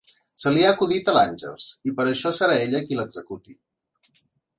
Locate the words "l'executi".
3.01-3.59